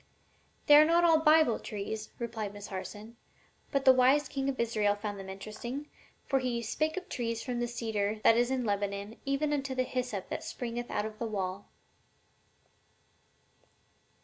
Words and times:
"They 0.65 0.77
are 0.77 0.83
not 0.83 1.03
all 1.03 1.19
Bible 1.19 1.59
trees," 1.59 2.09
replied 2.17 2.55
Miss 2.55 2.65
Harson. 2.69 3.17
"But 3.71 3.85
the 3.85 3.93
wise 3.93 4.27
king 4.27 4.49
of 4.49 4.59
Israel 4.59 4.95
found 4.95 5.19
them 5.19 5.29
interesting, 5.29 5.91
for 6.25 6.39
he 6.39 6.63
'spake 6.63 6.97
of 6.97 7.07
trees, 7.07 7.43
from 7.43 7.59
the 7.59 7.67
cedar 7.67 8.13
tree 8.13 8.21
that 8.23 8.35
is 8.35 8.49
in 8.49 8.65
Lebanon 8.65 9.17
even 9.27 9.53
unto 9.53 9.75
the 9.75 9.83
hyssop 9.83 10.29
that 10.29 10.43
springeth 10.43 10.89
out 10.89 11.05
of 11.05 11.19
the 11.19 11.27
wall.'" 11.27 11.67